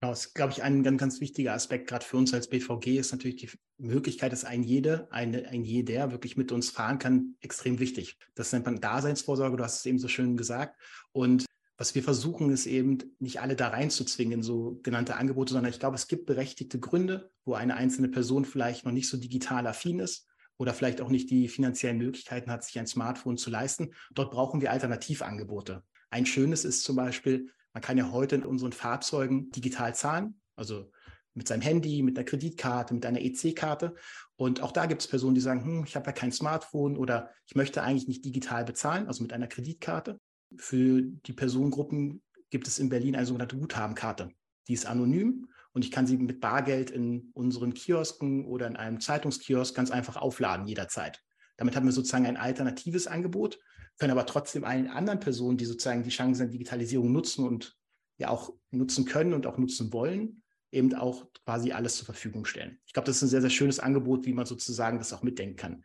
Genau, 0.00 0.12
das 0.12 0.26
ist, 0.26 0.34
glaube 0.34 0.52
ich, 0.52 0.62
ein 0.62 0.84
ganz, 0.84 1.00
ganz 1.00 1.20
wichtiger 1.20 1.54
Aspekt, 1.54 1.88
gerade 1.88 2.04
für 2.04 2.16
uns 2.16 2.32
als 2.32 2.48
BVG, 2.48 2.98
ist 2.98 3.10
natürlich 3.10 3.36
die 3.36 3.48
Möglichkeit, 3.78 4.32
dass 4.32 4.44
ein 4.44 4.62
jeder, 4.62 5.08
eine, 5.10 5.48
ein 5.48 5.64
jeder 5.64 6.10
wirklich 6.10 6.36
mit 6.36 6.52
uns 6.52 6.70
fahren 6.70 6.98
kann, 6.98 7.36
extrem 7.40 7.78
wichtig. 7.78 8.18
Das 8.34 8.52
nennt 8.52 8.66
man 8.66 8.80
Daseinsvorsorge, 8.80 9.56
du 9.56 9.64
hast 9.64 9.78
es 9.78 9.86
eben 9.86 9.98
so 9.98 10.08
schön 10.08 10.36
gesagt. 10.36 10.76
Und 11.12 11.46
was 11.76 11.94
wir 11.94 12.02
versuchen, 12.02 12.50
ist 12.50 12.66
eben 12.66 12.98
nicht 13.20 13.40
alle 13.40 13.54
da 13.54 13.68
reinzuzwingen, 13.68 14.42
so 14.42 14.80
genannte 14.82 15.14
Angebote, 15.14 15.52
sondern 15.52 15.72
ich 15.72 15.78
glaube, 15.78 15.94
es 15.94 16.08
gibt 16.08 16.26
berechtigte 16.26 16.80
Gründe, 16.80 17.30
wo 17.44 17.54
eine 17.54 17.76
einzelne 17.76 18.08
Person 18.08 18.44
vielleicht 18.44 18.84
noch 18.84 18.92
nicht 18.92 19.08
so 19.08 19.16
digital 19.16 19.66
affin 19.66 20.00
ist 20.00 20.26
oder 20.56 20.74
vielleicht 20.74 21.00
auch 21.00 21.08
nicht 21.08 21.30
die 21.30 21.46
finanziellen 21.46 21.98
Möglichkeiten 21.98 22.50
hat, 22.50 22.64
sich 22.64 22.78
ein 22.80 22.88
Smartphone 22.88 23.36
zu 23.36 23.48
leisten. 23.48 23.92
Dort 24.12 24.32
brauchen 24.32 24.60
wir 24.60 24.72
Alternativangebote. 24.72 25.84
Ein 26.10 26.26
schönes 26.26 26.64
ist 26.64 26.82
zum 26.82 26.96
Beispiel, 26.96 27.50
man 27.72 27.82
kann 27.82 27.96
ja 27.96 28.10
heute 28.10 28.34
in 28.34 28.42
unseren 28.44 28.72
Fahrzeugen 28.72 29.50
digital 29.52 29.94
zahlen, 29.94 30.40
also 30.56 30.90
mit 31.38 31.48
seinem 31.48 31.62
Handy, 31.62 32.02
mit 32.02 32.18
einer 32.18 32.24
Kreditkarte, 32.24 32.92
mit 32.92 33.06
einer 33.06 33.20
EC-Karte. 33.20 33.94
Und 34.36 34.62
auch 34.62 34.72
da 34.72 34.86
gibt 34.86 35.00
es 35.00 35.08
Personen, 35.08 35.34
die 35.34 35.40
sagen, 35.40 35.64
hm, 35.64 35.84
ich 35.86 35.96
habe 35.96 36.06
ja 36.06 36.12
kein 36.12 36.32
Smartphone 36.32 36.96
oder 36.96 37.30
ich 37.46 37.54
möchte 37.54 37.82
eigentlich 37.82 38.08
nicht 38.08 38.24
digital 38.24 38.64
bezahlen, 38.64 39.06
also 39.06 39.22
mit 39.22 39.32
einer 39.32 39.46
Kreditkarte. 39.46 40.18
Für 40.56 41.02
die 41.02 41.32
Personengruppen 41.32 42.22
gibt 42.50 42.68
es 42.68 42.78
in 42.78 42.88
Berlin 42.88 43.16
eine 43.16 43.26
sogenannte 43.26 43.56
Guthabenkarte. 43.56 44.30
Die 44.66 44.74
ist 44.74 44.86
anonym 44.86 45.48
und 45.72 45.84
ich 45.84 45.90
kann 45.90 46.06
sie 46.06 46.16
mit 46.16 46.40
Bargeld 46.40 46.90
in 46.90 47.30
unseren 47.34 47.72
Kiosken 47.72 48.44
oder 48.46 48.66
in 48.66 48.76
einem 48.76 49.00
Zeitungskiosk 49.00 49.74
ganz 49.74 49.90
einfach 49.90 50.16
aufladen 50.16 50.66
jederzeit. 50.66 51.22
Damit 51.56 51.76
haben 51.76 51.86
wir 51.86 51.92
sozusagen 51.92 52.26
ein 52.26 52.36
alternatives 52.36 53.06
Angebot, 53.06 53.58
können 53.98 54.12
aber 54.12 54.26
trotzdem 54.26 54.64
allen 54.64 54.88
anderen 54.88 55.20
Personen, 55.20 55.56
die 55.56 55.64
sozusagen 55.64 56.02
die 56.02 56.10
Chancen 56.10 56.44
der 56.44 56.52
Digitalisierung 56.52 57.12
nutzen 57.12 57.46
und 57.46 57.76
ja 58.18 58.28
auch 58.28 58.52
nutzen 58.70 59.04
können 59.04 59.34
und 59.34 59.46
auch 59.46 59.58
nutzen 59.58 59.92
wollen, 59.92 60.42
eben 60.70 60.94
auch 60.94 61.26
quasi 61.44 61.72
alles 61.72 61.96
zur 61.96 62.06
Verfügung 62.06 62.44
stellen. 62.44 62.78
Ich 62.86 62.92
glaube, 62.92 63.06
das 63.06 63.16
ist 63.16 63.22
ein 63.22 63.28
sehr, 63.28 63.40
sehr 63.40 63.50
schönes 63.50 63.80
Angebot, 63.80 64.26
wie 64.26 64.32
man 64.32 64.46
sozusagen 64.46 64.98
das 64.98 65.12
auch 65.12 65.22
mitdenken 65.22 65.56
kann. 65.56 65.84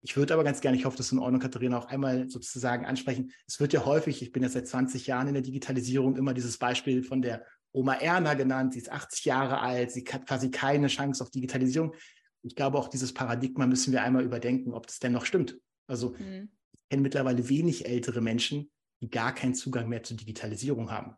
Ich 0.00 0.16
würde 0.16 0.34
aber 0.34 0.44
ganz 0.44 0.60
gerne, 0.60 0.76
ich 0.76 0.84
hoffe, 0.84 0.96
das 0.96 1.06
ist 1.06 1.12
in 1.12 1.18
Ordnung, 1.18 1.40
Katharina, 1.40 1.78
auch 1.78 1.86
einmal 1.86 2.28
sozusagen 2.30 2.86
ansprechen. 2.86 3.32
Es 3.46 3.58
wird 3.58 3.72
ja 3.72 3.84
häufig, 3.84 4.22
ich 4.22 4.32
bin 4.32 4.42
jetzt 4.42 4.52
seit 4.52 4.68
20 4.68 5.06
Jahren 5.06 5.28
in 5.28 5.34
der 5.34 5.42
Digitalisierung, 5.42 6.16
immer 6.16 6.34
dieses 6.34 6.56
Beispiel 6.56 7.02
von 7.02 7.20
der 7.20 7.44
Oma 7.72 7.94
Erna 7.94 8.34
genannt. 8.34 8.74
Sie 8.74 8.78
ist 8.78 8.90
80 8.90 9.24
Jahre 9.24 9.60
alt, 9.60 9.90
sie 9.90 10.04
hat 10.10 10.26
quasi 10.26 10.50
keine 10.50 10.86
Chance 10.86 11.22
auf 11.22 11.30
Digitalisierung. 11.30 11.94
Ich 12.42 12.54
glaube, 12.54 12.78
auch 12.78 12.88
dieses 12.88 13.12
Paradigma 13.12 13.66
müssen 13.66 13.92
wir 13.92 14.02
einmal 14.02 14.24
überdenken, 14.24 14.72
ob 14.72 14.86
das 14.86 15.00
denn 15.00 15.12
noch 15.12 15.26
stimmt. 15.26 15.58
Also 15.88 16.14
mhm. 16.18 16.50
ich 16.72 16.88
kenne 16.88 17.02
mittlerweile 17.02 17.48
wenig 17.48 17.86
ältere 17.86 18.20
Menschen, 18.20 18.70
die 19.00 19.10
gar 19.10 19.34
keinen 19.34 19.54
Zugang 19.54 19.88
mehr 19.88 20.04
zur 20.04 20.16
Digitalisierung 20.16 20.90
haben. 20.92 21.16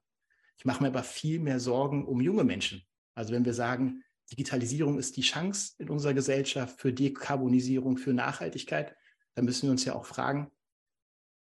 Ich 0.61 0.67
mache 0.67 0.83
mir 0.83 0.88
aber 0.88 1.02
viel 1.02 1.40
mehr 1.40 1.59
Sorgen 1.59 2.05
um 2.05 2.21
junge 2.21 2.45
Menschen. 2.45 2.83
Also 3.14 3.33
wenn 3.33 3.47
wir 3.47 3.55
sagen, 3.55 4.05
Digitalisierung 4.31 4.99
ist 4.99 5.17
die 5.17 5.23
Chance 5.23 5.73
in 5.79 5.88
unserer 5.88 6.12
Gesellschaft 6.12 6.79
für 6.79 6.93
Dekarbonisierung, 6.93 7.97
für 7.97 8.12
Nachhaltigkeit. 8.12 8.95
Da 9.35 9.40
müssen 9.40 9.62
wir 9.62 9.71
uns 9.71 9.87
ja 9.87 9.95
auch 9.95 10.05
fragen, 10.05 10.50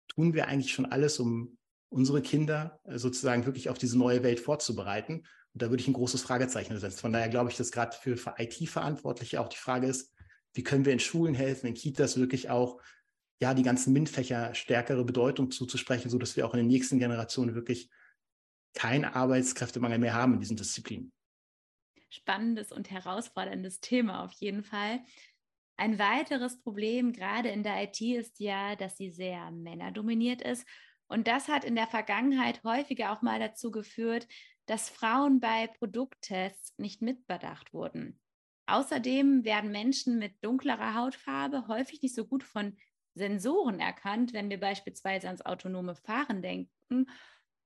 tun 0.09 0.33
wir 0.33 0.49
eigentlich 0.49 0.73
schon 0.73 0.85
alles, 0.85 1.17
um 1.21 1.57
unsere 1.87 2.21
Kinder 2.21 2.81
äh, 2.83 2.97
sozusagen 2.97 3.45
wirklich 3.45 3.69
auf 3.69 3.77
diese 3.77 3.97
neue 3.97 4.21
Welt 4.21 4.41
vorzubereiten? 4.41 5.25
Und 5.53 5.61
da 5.61 5.69
würde 5.69 5.79
ich 5.79 5.87
ein 5.87 5.93
großes 5.93 6.21
Fragezeichen 6.21 6.77
setzen. 6.77 6.99
Von 6.99 7.13
daher 7.13 7.29
glaube 7.29 7.49
ich, 7.49 7.55
dass 7.55 7.71
gerade 7.71 7.95
für, 7.95 8.17
für 8.17 8.35
IT-Verantwortliche 8.37 9.39
auch 9.39 9.47
die 9.47 9.55
Frage 9.55 9.87
ist, 9.87 10.13
wie 10.55 10.63
können 10.63 10.83
wir 10.83 10.91
in 10.91 10.99
Schulen 10.99 11.35
helfen, 11.35 11.67
in 11.67 11.73
Kitas 11.73 12.17
wirklich 12.17 12.49
auch 12.49 12.81
ja, 13.41 13.53
die 13.53 13.63
ganzen 13.63 13.93
MINT-Fächer 13.93 14.53
stärkere 14.55 15.05
Bedeutung 15.05 15.51
zuzusprechen, 15.51 16.11
sodass 16.11 16.35
wir 16.35 16.45
auch 16.45 16.53
in 16.53 16.57
den 16.57 16.67
nächsten 16.67 16.99
Generationen 16.99 17.55
wirklich 17.55 17.89
keinen 18.75 19.05
Arbeitskräftemangel 19.05 19.99
mehr 19.99 20.13
haben 20.13 20.35
in 20.35 20.39
diesen 20.39 20.57
Disziplinen 20.57 21.11
spannendes 22.15 22.71
und 22.71 22.89
herausforderndes 22.89 23.81
Thema 23.81 24.23
auf 24.23 24.31
jeden 24.33 24.63
Fall. 24.63 25.03
Ein 25.77 25.99
weiteres 25.99 26.61
Problem 26.61 27.11
gerade 27.11 27.49
in 27.49 27.63
der 27.63 27.83
IT 27.83 27.99
ist 28.01 28.39
ja, 28.39 28.75
dass 28.75 28.97
sie 28.97 29.11
sehr 29.11 29.51
männerdominiert 29.51 30.41
ist. 30.41 30.65
Und 31.07 31.27
das 31.27 31.47
hat 31.49 31.65
in 31.65 31.75
der 31.75 31.87
Vergangenheit 31.87 32.63
häufiger 32.63 33.11
auch 33.11 33.21
mal 33.21 33.39
dazu 33.39 33.71
geführt, 33.71 34.27
dass 34.65 34.89
Frauen 34.89 35.39
bei 35.39 35.67
Produkttests 35.67 36.73
nicht 36.77 37.01
mitbedacht 37.01 37.73
wurden. 37.73 38.19
Außerdem 38.67 39.43
werden 39.43 39.71
Menschen 39.71 40.17
mit 40.17 40.43
dunklerer 40.43 40.95
Hautfarbe 40.95 41.67
häufig 41.67 42.01
nicht 42.01 42.15
so 42.15 42.25
gut 42.25 42.43
von 42.43 42.75
Sensoren 43.13 43.79
erkannt, 43.79 44.33
wenn 44.33 44.49
wir 44.49 44.59
beispielsweise 44.59 45.27
ans 45.27 45.43
autonome 45.43 45.95
Fahren 45.95 46.41
denken. 46.41 47.05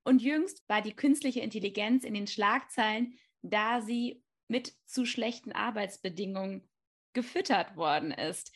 Und 0.04 0.22
jüngst 0.22 0.64
war 0.68 0.82
die 0.82 0.96
künstliche 0.96 1.42
Intelligenz 1.42 2.04
in 2.04 2.14
den 2.14 2.28
Schlagzeilen, 2.28 3.14
da 3.42 3.82
sie 3.82 4.24
mit 4.48 4.74
zu 4.86 5.06
schlechten 5.06 5.52
Arbeitsbedingungen 5.52 6.68
gefüttert 7.14 7.76
worden 7.76 8.12
ist. 8.12 8.52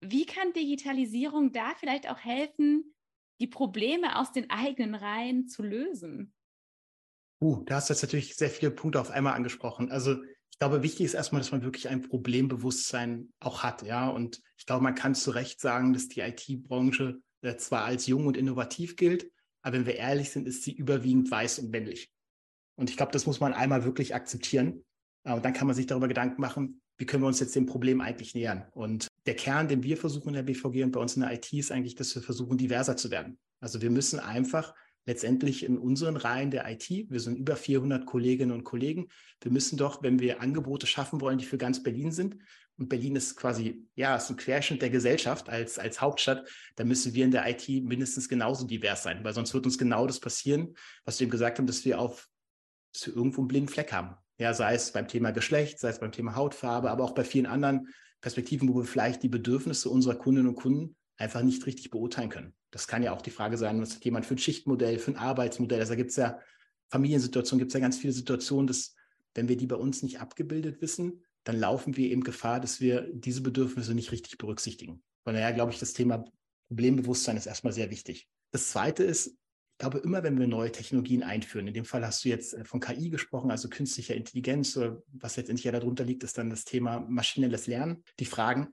Wie 0.00 0.26
kann 0.26 0.52
Digitalisierung 0.52 1.52
da 1.52 1.74
vielleicht 1.78 2.08
auch 2.08 2.20
helfen, 2.20 2.94
die 3.40 3.46
Probleme 3.46 4.18
aus 4.18 4.32
den 4.32 4.50
eigenen 4.50 4.94
Reihen 4.94 5.48
zu 5.48 5.62
lösen? 5.62 6.32
Uh, 7.40 7.62
da 7.64 7.76
hast 7.76 7.90
du 7.90 7.92
jetzt 7.92 8.02
natürlich 8.02 8.36
sehr 8.36 8.50
viele 8.50 8.70
Punkte 8.70 9.00
auf 9.00 9.10
einmal 9.10 9.34
angesprochen. 9.34 9.90
Also 9.90 10.22
ich 10.50 10.58
glaube, 10.58 10.82
wichtig 10.82 11.04
ist 11.04 11.14
erstmal, 11.14 11.42
dass 11.42 11.52
man 11.52 11.62
wirklich 11.62 11.88
ein 11.88 12.00
Problembewusstsein 12.00 13.30
auch 13.40 13.62
hat, 13.62 13.82
ja. 13.82 14.08
Und 14.08 14.40
ich 14.56 14.64
glaube, 14.64 14.82
man 14.82 14.94
kann 14.94 15.14
zu 15.14 15.32
Recht 15.32 15.60
sagen, 15.60 15.92
dass 15.92 16.08
die 16.08 16.20
IT-Branche 16.20 17.20
äh, 17.42 17.56
zwar 17.56 17.84
als 17.84 18.06
jung 18.06 18.26
und 18.26 18.38
innovativ 18.38 18.96
gilt, 18.96 19.30
aber 19.66 19.78
wenn 19.78 19.86
wir 19.86 19.96
ehrlich 19.96 20.30
sind, 20.30 20.46
ist 20.46 20.62
sie 20.62 20.70
überwiegend 20.70 21.28
weiß 21.28 21.58
und 21.58 21.72
männlich. 21.72 22.08
Und 22.76 22.88
ich 22.88 22.96
glaube, 22.96 23.10
das 23.10 23.26
muss 23.26 23.40
man 23.40 23.52
einmal 23.52 23.84
wirklich 23.84 24.14
akzeptieren. 24.14 24.84
Äh, 25.24 25.32
und 25.32 25.44
dann 25.44 25.54
kann 25.54 25.66
man 25.66 25.74
sich 25.74 25.86
darüber 25.86 26.06
Gedanken 26.06 26.40
machen, 26.40 26.80
wie 26.98 27.04
können 27.04 27.24
wir 27.24 27.26
uns 27.26 27.40
jetzt 27.40 27.56
dem 27.56 27.66
Problem 27.66 28.00
eigentlich 28.00 28.32
nähern. 28.36 28.68
Und 28.70 29.08
der 29.26 29.34
Kern, 29.34 29.66
den 29.66 29.82
wir 29.82 29.96
versuchen 29.96 30.28
in 30.28 30.34
der 30.34 30.44
BVG 30.44 30.84
und 30.84 30.92
bei 30.92 31.00
uns 31.00 31.16
in 31.16 31.22
der 31.22 31.32
IT, 31.32 31.52
ist 31.52 31.72
eigentlich, 31.72 31.96
dass 31.96 32.14
wir 32.14 32.22
versuchen, 32.22 32.56
diverser 32.56 32.96
zu 32.96 33.10
werden. 33.10 33.40
Also 33.60 33.82
wir 33.82 33.90
müssen 33.90 34.20
einfach 34.20 34.72
letztendlich 35.06 35.64
in 35.64 35.78
unseren 35.78 36.16
Reihen 36.16 36.50
der 36.50 36.68
IT, 36.70 36.90
wir 36.90 37.20
sind 37.20 37.38
über 37.38 37.56
400 37.56 38.04
Kolleginnen 38.04 38.52
und 38.52 38.64
Kollegen, 38.64 39.08
wir 39.40 39.52
müssen 39.52 39.78
doch, 39.78 40.02
wenn 40.02 40.18
wir 40.18 40.40
Angebote 40.40 40.86
schaffen 40.86 41.20
wollen, 41.20 41.38
die 41.38 41.44
für 41.44 41.58
ganz 41.58 41.82
Berlin 41.82 42.12
sind, 42.12 42.36
und 42.78 42.90
Berlin 42.90 43.16
ist 43.16 43.36
quasi, 43.36 43.86
ja, 43.94 44.16
ist 44.16 44.28
ein 44.28 44.36
Querschnitt 44.36 44.82
der 44.82 44.90
Gesellschaft 44.90 45.48
als, 45.48 45.78
als 45.78 46.00
Hauptstadt, 46.00 46.46
dann 46.74 46.88
müssen 46.88 47.14
wir 47.14 47.24
in 47.24 47.30
der 47.30 47.48
IT 47.48 47.66
mindestens 47.68 48.28
genauso 48.28 48.66
divers 48.66 49.02
sein, 49.02 49.24
weil 49.24 49.32
sonst 49.32 49.54
wird 49.54 49.64
uns 49.64 49.78
genau 49.78 50.06
das 50.06 50.20
passieren, 50.20 50.74
was 51.04 51.18
wir 51.18 51.24
eben 51.24 51.30
gesagt 51.30 51.58
haben, 51.58 51.66
dass 51.66 51.86
wir 51.86 51.98
auf, 51.98 52.28
dass 52.92 53.06
wir 53.06 53.16
irgendwo 53.16 53.40
einen 53.40 53.48
blinden 53.48 53.68
Fleck 53.68 53.92
haben. 53.92 54.16
Ja, 54.38 54.52
sei 54.52 54.74
es 54.74 54.92
beim 54.92 55.08
Thema 55.08 55.30
Geschlecht, 55.30 55.78
sei 55.78 55.88
es 55.88 56.00
beim 56.00 56.12
Thema 56.12 56.36
Hautfarbe, 56.36 56.90
aber 56.90 57.04
auch 57.04 57.14
bei 57.14 57.24
vielen 57.24 57.46
anderen 57.46 57.88
Perspektiven, 58.20 58.68
wo 58.68 58.76
wir 58.76 58.84
vielleicht 58.84 59.22
die 59.22 59.30
Bedürfnisse 59.30 59.88
unserer 59.88 60.16
Kundinnen 60.16 60.48
und 60.48 60.56
Kunden 60.56 60.96
einfach 61.16 61.42
nicht 61.42 61.64
richtig 61.64 61.90
beurteilen 61.90 62.28
können. 62.28 62.54
Das 62.70 62.88
kann 62.88 63.02
ja 63.02 63.12
auch 63.12 63.22
die 63.22 63.30
Frage 63.30 63.56
sein, 63.56 63.80
was 63.80 63.94
hat 63.94 64.04
jemand 64.04 64.26
für 64.26 64.34
ein 64.34 64.38
Schichtmodell, 64.38 64.98
für 64.98 65.12
ein 65.12 65.16
Arbeitsmodell. 65.16 65.80
Also 65.80 65.92
da 65.92 65.96
gibt 65.96 66.10
es 66.10 66.16
ja 66.16 66.38
Familiensituationen, 66.90 67.60
gibt 67.60 67.70
es 67.70 67.74
ja 67.74 67.80
ganz 67.80 67.98
viele 67.98 68.12
Situationen, 68.12 68.66
dass 68.66 68.94
wenn 69.34 69.48
wir 69.48 69.56
die 69.56 69.66
bei 69.66 69.76
uns 69.76 70.02
nicht 70.02 70.20
abgebildet 70.20 70.80
wissen, 70.80 71.24
dann 71.44 71.58
laufen 71.58 71.96
wir 71.96 72.10
eben 72.10 72.24
Gefahr, 72.24 72.60
dass 72.60 72.80
wir 72.80 73.08
diese 73.12 73.40
Bedürfnisse 73.40 73.94
nicht 73.94 74.10
richtig 74.10 74.38
berücksichtigen. 74.38 75.02
Von 75.24 75.34
daher 75.34 75.52
glaube 75.52 75.72
ich, 75.72 75.78
das 75.78 75.92
Thema 75.92 76.24
Problembewusstsein 76.68 77.36
ist 77.36 77.46
erstmal 77.46 77.72
sehr 77.72 77.90
wichtig. 77.90 78.28
Das 78.50 78.70
Zweite 78.70 79.04
ist, 79.04 79.28
ich 79.28 79.78
glaube, 79.78 79.98
immer 79.98 80.22
wenn 80.22 80.38
wir 80.38 80.46
neue 80.46 80.72
Technologien 80.72 81.22
einführen, 81.22 81.68
in 81.68 81.74
dem 81.74 81.84
Fall 81.84 82.04
hast 82.04 82.24
du 82.24 82.30
jetzt 82.30 82.54
äh, 82.54 82.64
von 82.64 82.80
KI 82.80 83.10
gesprochen, 83.10 83.50
also 83.50 83.68
künstlicher 83.68 84.14
Intelligenz, 84.14 84.76
oder 84.76 85.02
was 85.12 85.36
letztendlich 85.36 85.64
ja 85.64 85.72
darunter 85.72 86.04
liegt, 86.04 86.24
ist 86.24 86.38
dann 86.38 86.50
das 86.50 86.64
Thema 86.64 87.00
maschinelles 87.00 87.66
Lernen, 87.66 88.02
die 88.18 88.24
Fragen 88.24 88.68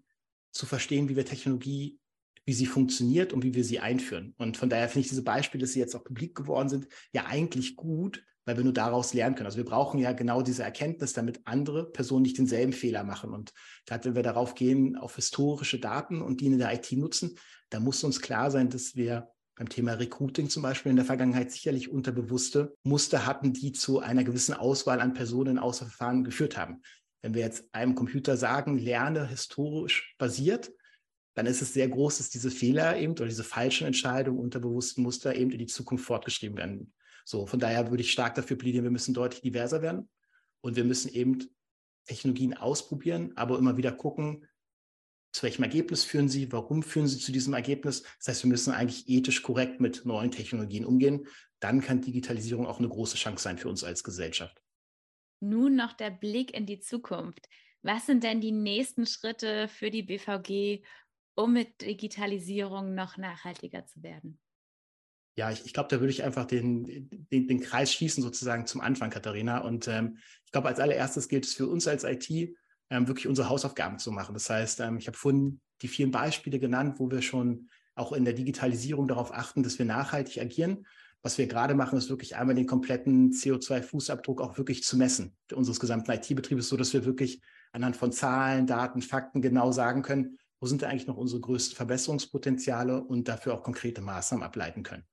zu 0.51 0.65
verstehen, 0.65 1.09
wie 1.09 1.15
wir 1.15 1.25
Technologie, 1.25 1.99
wie 2.45 2.53
sie 2.53 2.65
funktioniert 2.65 3.33
und 3.33 3.43
wie 3.43 3.53
wir 3.53 3.63
sie 3.63 3.79
einführen. 3.79 4.33
Und 4.37 4.57
von 4.57 4.69
daher 4.69 4.89
finde 4.89 5.01
ich 5.01 5.09
diese 5.09 5.23
Beispiele, 5.23 5.63
dass 5.63 5.73
sie 5.73 5.79
jetzt 5.79 5.95
auch 5.95 6.03
publik 6.03 6.35
geworden 6.35 6.69
sind, 6.69 6.87
ja 7.13 7.25
eigentlich 7.25 7.75
gut, 7.75 8.23
weil 8.45 8.57
wir 8.57 8.63
nur 8.63 8.73
daraus 8.73 9.13
lernen 9.13 9.35
können. 9.35 9.45
Also 9.45 9.57
wir 9.57 9.65
brauchen 9.65 9.99
ja 9.99 10.11
genau 10.11 10.41
diese 10.41 10.63
Erkenntnis, 10.63 11.13
damit 11.13 11.41
andere 11.45 11.91
Personen 11.91 12.23
nicht 12.23 12.37
denselben 12.37 12.73
Fehler 12.73 13.03
machen. 13.03 13.33
Und 13.33 13.53
gerade 13.85 14.05
wenn 14.05 14.15
wir 14.15 14.23
darauf 14.23 14.55
gehen, 14.55 14.97
auf 14.97 15.15
historische 15.15 15.79
Daten 15.79 16.21
und 16.21 16.41
die 16.41 16.47
in 16.47 16.57
der 16.57 16.73
IT 16.73 16.91
nutzen, 16.93 17.37
da 17.69 17.79
muss 17.79 18.03
uns 18.03 18.19
klar 18.19 18.51
sein, 18.51 18.69
dass 18.69 18.95
wir 18.95 19.29
beim 19.55 19.69
Thema 19.69 19.93
Recruiting 19.93 20.49
zum 20.49 20.63
Beispiel 20.63 20.89
in 20.89 20.95
der 20.95 21.05
Vergangenheit 21.05 21.51
sicherlich 21.51 21.89
unterbewusste 21.89 22.75
Muster 22.83 23.25
hatten, 23.25 23.53
die 23.53 23.71
zu 23.71 23.99
einer 23.99 24.23
gewissen 24.23 24.53
Auswahl 24.53 24.99
an 24.99 25.13
Personen 25.13 25.59
außer 25.59 25.85
Verfahren 25.85 26.23
geführt 26.23 26.57
haben. 26.57 26.81
Wenn 27.21 27.35
wir 27.35 27.41
jetzt 27.41 27.63
einem 27.73 27.95
Computer 27.95 28.35
sagen, 28.35 28.77
lerne 28.77 29.27
historisch 29.27 30.15
basiert, 30.17 30.73
dann 31.33 31.45
ist 31.45 31.61
es 31.61 31.73
sehr 31.73 31.87
groß, 31.87 32.17
dass 32.17 32.29
diese 32.29 32.51
Fehler 32.51 32.97
eben 32.97 33.13
oder 33.13 33.27
diese 33.27 33.43
falschen 33.43 33.87
Entscheidungen 33.87 34.39
unterbewussten 34.39 35.03
Muster 35.03 35.35
eben 35.35 35.51
in 35.51 35.59
die 35.59 35.67
Zukunft 35.67 36.05
fortgeschrieben 36.05 36.57
werden. 36.57 36.93
So, 37.25 37.45
von 37.45 37.59
daher 37.59 37.89
würde 37.89 38.03
ich 38.03 38.11
stark 38.11 38.35
dafür 38.35 38.57
plädieren, 38.57 38.83
wir 38.83 38.91
müssen 38.91 39.13
deutlich 39.13 39.41
diverser 39.41 39.81
werden 39.81 40.09
und 40.61 40.75
wir 40.75 40.83
müssen 40.83 41.11
eben 41.11 41.39
Technologien 42.05 42.53
ausprobieren, 42.53 43.31
aber 43.35 43.57
immer 43.57 43.77
wieder 43.77 43.91
gucken, 43.91 44.45
zu 45.31 45.43
welchem 45.43 45.63
Ergebnis 45.63 46.03
führen 46.03 46.29
sie, 46.29 46.51
warum 46.51 46.83
führen 46.83 47.07
sie 47.07 47.17
zu 47.17 47.31
diesem 47.31 47.53
Ergebnis. 47.53 48.03
Das 48.19 48.27
heißt, 48.27 48.43
wir 48.43 48.49
müssen 48.49 48.71
eigentlich 48.71 49.09
ethisch 49.09 49.41
korrekt 49.41 49.81
mit 49.81 50.05
neuen 50.05 50.29
Technologien 50.29 50.85
umgehen. 50.85 51.27
Dann 51.59 51.81
kann 51.81 52.01
Digitalisierung 52.01 52.67
auch 52.67 52.77
eine 52.77 52.89
große 52.89 53.17
Chance 53.17 53.43
sein 53.43 53.57
für 53.57 53.69
uns 53.69 53.83
als 53.83 54.03
Gesellschaft. 54.03 54.61
Nun 55.39 55.75
noch 55.75 55.93
der 55.93 56.11
Blick 56.11 56.53
in 56.53 56.67
die 56.67 56.79
Zukunft. 56.79 57.49
Was 57.81 58.05
sind 58.05 58.23
denn 58.23 58.41
die 58.41 58.51
nächsten 58.51 59.05
Schritte 59.07 59.67
für 59.67 59.89
die 59.89 60.03
BVG, 60.03 60.85
um 61.35 61.53
mit 61.53 61.81
Digitalisierung 61.81 62.95
noch 62.95 63.17
nachhaltiger 63.17 63.85
zu 63.85 64.03
werden? 64.03 64.39
Ja, 65.35 65.49
ich, 65.49 65.65
ich 65.65 65.73
glaube, 65.73 65.89
da 65.89 65.99
würde 65.99 66.11
ich 66.11 66.23
einfach 66.23 66.45
den, 66.45 67.09
den, 67.31 67.47
den, 67.47 67.59
Kreis 67.59 67.91
schließen 67.91 68.21
sozusagen 68.21 68.67
zum 68.67 68.81
Anfang, 68.81 69.09
Katharina. 69.09 69.59
Und 69.59 69.87
ähm, 69.87 70.17
ich 70.45 70.51
glaube, 70.51 70.67
als 70.67 70.79
allererstes 70.79 71.27
gilt 71.27 71.45
es 71.45 71.55
für 71.55 71.67
uns 71.67 71.87
als 71.87 72.03
IT, 72.03 72.29
ähm, 72.91 73.07
wirklich 73.07 73.27
unsere 73.27 73.49
Hausaufgaben 73.49 73.97
zu 73.97 74.11
machen. 74.11 74.33
Das 74.33 74.49
heißt, 74.49 74.81
ähm, 74.81 74.97
ich 74.97 75.07
habe 75.07 75.17
vorhin 75.17 75.59
die 75.81 75.87
vielen 75.87 76.11
Beispiele 76.11 76.59
genannt, 76.59 76.99
wo 76.99 77.09
wir 77.09 77.23
schon 77.23 77.69
auch 77.95 78.13
in 78.13 78.25
der 78.25 78.33
Digitalisierung 78.35 79.07
darauf 79.07 79.33
achten, 79.33 79.63
dass 79.63 79.79
wir 79.79 79.85
nachhaltig 79.85 80.39
agieren. 80.39 80.85
Was 81.23 81.37
wir 81.37 81.47
gerade 81.47 81.73
machen, 81.73 81.97
ist 81.97 82.09
wirklich 82.09 82.35
einmal 82.35 82.55
den 82.55 82.67
kompletten 82.67 83.31
CO2-Fußabdruck 83.31 84.41
auch 84.41 84.57
wirklich 84.57 84.83
zu 84.83 84.97
messen 84.97 85.35
unseres 85.53 85.79
gesamten 85.79 86.11
IT-Betriebes, 86.11 86.67
so 86.67 86.77
dass 86.77 86.93
wir 86.93 87.05
wirklich 87.05 87.41
anhand 87.71 87.95
von 87.95 88.11
Zahlen, 88.11 88.67
Daten, 88.67 89.01
Fakten 89.01 89.41
genau 89.41 89.71
sagen 89.71 90.01
können, 90.01 90.37
wo 90.63 90.67
sind 90.67 90.81
eigentlich 90.85 91.07
noch 91.07 91.17
unsere 91.17 91.41
größten 91.41 91.75
Verbesserungspotenziale 91.75 93.03
und 93.03 93.27
dafür 93.27 93.53
auch 93.53 93.63
konkrete 93.63 93.99
Maßnahmen 93.99 94.45
ableiten 94.45 94.81
können. 94.81 95.03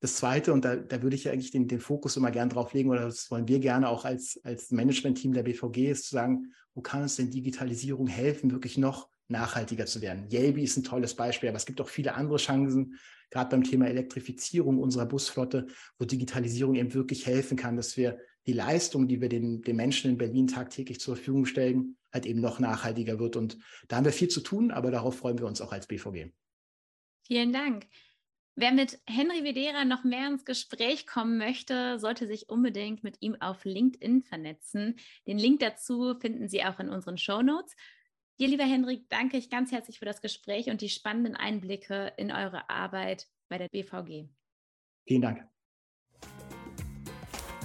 Das 0.00 0.14
Zweite, 0.14 0.52
und 0.52 0.64
da, 0.64 0.76
da 0.76 1.02
würde 1.02 1.16
ich 1.16 1.28
eigentlich 1.28 1.50
den, 1.50 1.66
den 1.66 1.80
Fokus 1.80 2.16
immer 2.16 2.30
gern 2.30 2.48
drauf 2.48 2.72
legen, 2.74 2.88
oder 2.88 3.06
das 3.06 3.28
wollen 3.32 3.48
wir 3.48 3.58
gerne 3.58 3.88
auch 3.88 4.04
als, 4.04 4.40
als 4.44 4.70
Management-Team 4.70 5.32
der 5.32 5.42
BVG, 5.42 5.90
ist 5.90 6.04
zu 6.04 6.14
sagen, 6.14 6.52
wo 6.74 6.80
kann 6.80 7.02
uns 7.02 7.16
denn 7.16 7.28
Digitalisierung 7.28 8.06
helfen, 8.06 8.52
wirklich 8.52 8.78
noch 8.78 9.08
nachhaltiger 9.26 9.86
zu 9.86 10.00
werden? 10.00 10.28
Yelby 10.30 10.62
ist 10.62 10.76
ein 10.76 10.84
tolles 10.84 11.16
Beispiel, 11.16 11.48
aber 11.48 11.56
es 11.56 11.66
gibt 11.66 11.80
auch 11.80 11.88
viele 11.88 12.14
andere 12.14 12.38
Chancen, 12.38 13.00
gerade 13.30 13.50
beim 13.50 13.64
Thema 13.64 13.88
Elektrifizierung 13.88 14.78
unserer 14.78 15.06
Busflotte, 15.06 15.66
wo 15.98 16.04
Digitalisierung 16.04 16.76
eben 16.76 16.94
wirklich 16.94 17.26
helfen 17.26 17.56
kann, 17.56 17.74
dass 17.74 17.96
wir 17.96 18.16
die 18.48 18.54
Leistung, 18.54 19.06
die 19.06 19.20
wir 19.20 19.28
den, 19.28 19.60
den 19.60 19.76
Menschen 19.76 20.10
in 20.10 20.16
Berlin 20.16 20.46
tagtäglich 20.46 21.00
zur 21.00 21.16
Verfügung 21.16 21.44
stellen, 21.44 21.98
halt 22.10 22.24
eben 22.24 22.40
noch 22.40 22.58
nachhaltiger 22.60 23.18
wird. 23.18 23.36
Und 23.36 23.58
da 23.88 23.96
haben 23.96 24.06
wir 24.06 24.12
viel 24.12 24.28
zu 24.28 24.40
tun, 24.40 24.70
aber 24.70 24.90
darauf 24.90 25.18
freuen 25.18 25.38
wir 25.38 25.46
uns 25.46 25.60
auch 25.60 25.70
als 25.70 25.86
BVG. 25.86 26.30
Vielen 27.26 27.52
Dank. 27.52 27.86
Wer 28.56 28.72
mit 28.72 28.98
Henry 29.06 29.44
Vedera 29.44 29.84
noch 29.84 30.02
mehr 30.02 30.26
ins 30.28 30.46
Gespräch 30.46 31.06
kommen 31.06 31.36
möchte, 31.36 31.98
sollte 31.98 32.26
sich 32.26 32.48
unbedingt 32.48 33.04
mit 33.04 33.18
ihm 33.20 33.36
auf 33.38 33.66
LinkedIn 33.66 34.22
vernetzen. 34.22 34.96
Den 35.26 35.38
Link 35.38 35.60
dazu 35.60 36.18
finden 36.18 36.48
Sie 36.48 36.64
auch 36.64 36.80
in 36.80 36.88
unseren 36.88 37.18
Show 37.18 37.42
Notes. 37.42 37.76
Dir, 38.40 38.48
lieber 38.48 38.64
Henry, 38.64 39.04
danke 39.10 39.36
ich 39.36 39.50
ganz 39.50 39.72
herzlich 39.72 39.98
für 39.98 40.06
das 40.06 40.22
Gespräch 40.22 40.70
und 40.70 40.80
die 40.80 40.88
spannenden 40.88 41.36
Einblicke 41.36 42.14
in 42.16 42.32
eure 42.32 42.70
Arbeit 42.70 43.28
bei 43.50 43.58
der 43.58 43.68
BVG. 43.68 44.30
Vielen 45.06 45.22
Dank. 45.22 45.57